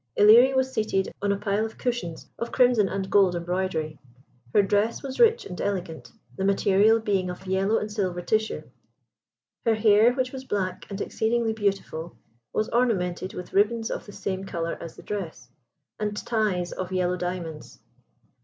[0.17, 3.99] Ilerie was seated on a pile of cushions of crimson and gold embroidery.
[4.51, 8.63] Her dress was rich and elegant, the material being of yellow and silver tissue.
[9.63, 12.17] Her hair, which was black and exceedingly beautiful,
[12.51, 15.49] was ornamented with ribbons of the same colour as the dress,
[15.99, 17.77] and ties of yellow diamonds.